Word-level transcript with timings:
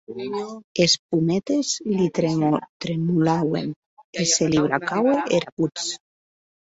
Es 0.85 0.95
pometes 1.09 1.69
li 1.91 2.07
tremolauen, 2.19 3.69
e 4.25 4.29
se 4.35 4.49
li 4.55 4.65
bracaue 4.65 5.15
era 5.41 5.55
votz. 5.61 5.89